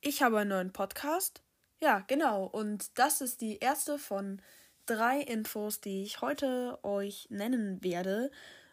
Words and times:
ich 0.00 0.22
habe 0.22 0.38
einen 0.38 0.50
neuen 0.50 0.72
Podcast. 0.72 1.42
Ja, 1.80 2.04
genau. 2.06 2.44
Und 2.44 2.98
das 2.98 3.20
ist 3.20 3.40
die 3.40 3.58
erste 3.58 3.98
von 3.98 4.40
drei 4.86 5.20
Infos, 5.20 5.80
die 5.80 6.02
ich 6.02 6.20
heute 6.20 6.78
euch 6.82 7.26
nennen 7.30 7.82
werde. 7.82 8.30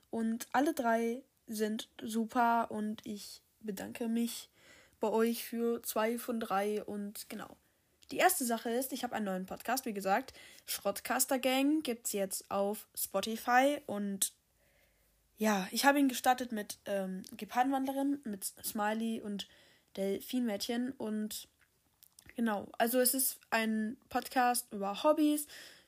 Und 0.09 0.47
alle 0.51 0.73
drei 0.73 1.23
sind 1.47 1.89
super 2.01 2.71
und 2.71 3.05
ich 3.05 3.41
bedanke 3.61 4.07
mich 4.07 4.49
bei 4.99 5.09
euch 5.09 5.43
für 5.43 5.81
zwei 5.83 6.17
von 6.17 6.39
drei 6.39 6.83
und 6.83 7.29
genau. 7.29 7.55
Die 8.11 8.17
erste 8.17 8.45
Sache 8.45 8.69
ist, 8.69 8.93
ich 8.93 9.03
habe 9.03 9.15
einen 9.15 9.25
neuen 9.25 9.45
Podcast, 9.45 9.85
wie 9.85 9.93
gesagt. 9.93 10.33
Schrottcaster 10.65 11.39
Gang 11.39 11.83
gibt 11.83 12.07
es 12.07 12.13
jetzt 12.13 12.49
auf 12.49 12.87
Spotify 12.95 13.81
und 13.85 14.33
ja, 15.37 15.67
ich 15.71 15.85
habe 15.85 15.99
ihn 15.99 16.07
gestartet 16.07 16.51
mit 16.51 16.79
ähm, 16.85 17.21
Gepardenwandlerin, 17.35 18.19
mit 18.23 18.45
Smiley 18.63 19.21
und 19.21 19.47
Delfinmädchen 19.97 20.91
und 20.93 21.47
genau, 22.35 22.69
also 22.77 22.99
es 22.99 23.13
ist 23.13 23.39
ein 23.49 23.97
Podcast 24.09 24.71
über 24.71 25.03
Hobbys. 25.03 25.47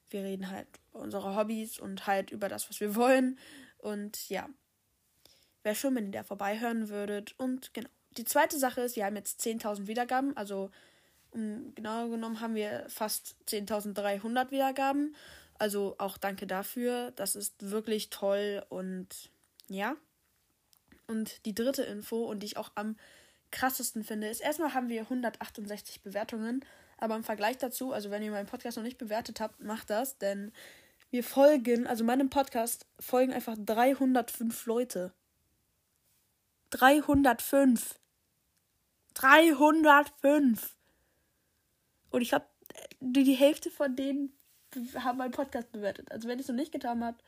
Wir 0.09 0.23
reden 0.23 0.49
halt 0.49 0.67
über 0.89 1.01
unsere 1.01 1.35
Hobbys 1.35 1.79
und 1.79 2.07
halt 2.07 2.31
über 2.31 2.49
das, 2.49 2.69
was 2.69 2.79
wir 2.79 2.95
wollen. 2.95 3.37
Und 3.77 4.29
ja, 4.29 4.49
wäre 5.63 5.75
schön, 5.75 5.95
wenn 5.95 6.07
ihr 6.07 6.11
da 6.11 6.23
vorbeihören 6.23 6.89
würdet. 6.89 7.35
Und 7.37 7.73
genau. 7.73 7.89
Die 8.17 8.25
zweite 8.25 8.57
Sache 8.57 8.81
ist, 8.81 8.95
wir 8.95 9.05
haben 9.05 9.15
jetzt 9.15 9.39
10.000 9.41 9.85
Wiedergaben. 9.85 10.35
Also, 10.35 10.71
um, 11.31 11.73
genau 11.75 12.09
genommen 12.09 12.41
haben 12.41 12.55
wir 12.55 12.85
fast 12.89 13.35
10.300 13.47 14.49
Wiedergaben. 14.49 15.15
Also 15.59 15.95
auch 15.99 16.17
danke 16.17 16.47
dafür. 16.47 17.11
Das 17.15 17.35
ist 17.35 17.69
wirklich 17.69 18.09
toll 18.09 18.65
und 18.69 19.29
ja. 19.69 19.95
Und 21.07 21.45
die 21.45 21.53
dritte 21.53 21.83
Info 21.83 22.25
und 22.25 22.39
die 22.39 22.47
ich 22.47 22.57
auch 22.57 22.71
am 22.75 22.95
krassesten 23.51 24.03
finde, 24.03 24.27
ist 24.27 24.41
erstmal 24.41 24.73
haben 24.73 24.89
wir 24.89 25.01
168 25.01 26.01
Bewertungen. 26.01 26.65
Aber 26.97 27.15
im 27.15 27.23
Vergleich 27.23 27.57
dazu, 27.57 27.93
also 27.93 28.11
wenn 28.11 28.21
ihr 28.21 28.31
meinen 28.31 28.47
Podcast 28.47 28.77
noch 28.77 28.83
nicht 28.83 28.97
bewertet 28.97 29.39
habt, 29.39 29.61
macht 29.61 29.89
das, 29.89 30.17
denn 30.17 30.51
wir 31.11 31.23
folgen, 31.23 31.87
also 31.87 32.03
meinem 32.03 32.29
Podcast 32.29 32.85
folgen 32.99 33.33
einfach 33.33 33.55
305 33.57 34.65
Leute. 34.65 35.13
305. 36.71 37.99
305. 39.13 40.75
Und 42.11 42.21
ich 42.21 42.33
habe 42.33 42.45
die 42.99 43.33
Hälfte 43.33 43.71
von 43.71 43.95
denen 43.95 44.33
haben 44.95 45.17
meinen 45.17 45.31
Podcast 45.31 45.71
bewertet. 45.71 46.11
Also 46.11 46.27
wenn 46.27 46.37
ihr 46.37 46.43
es 46.43 46.47
noch 46.47 46.55
nicht 46.55 46.71
getan 46.71 47.03
habt, 47.03 47.23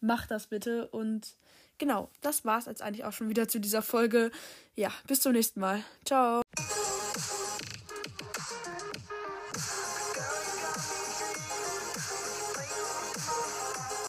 macht 0.00 0.30
das 0.30 0.46
bitte. 0.46 0.88
Und 0.88 1.36
genau, 1.78 2.10
das 2.20 2.44
war 2.44 2.58
es 2.58 2.66
jetzt 2.66 2.82
eigentlich 2.82 3.04
auch 3.04 3.12
schon 3.12 3.28
wieder 3.28 3.48
zu 3.48 3.60
dieser 3.60 3.82
Folge. 3.82 4.30
Ja, 4.76 4.90
bis 5.06 5.20
zum 5.20 5.32
nächsten 5.32 5.60
Mal. 5.60 5.82
Ciao. 6.04 6.42